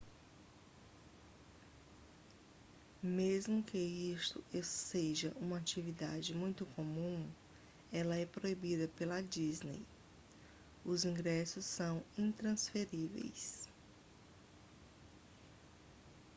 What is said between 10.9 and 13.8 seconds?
ingressos são intransferíveis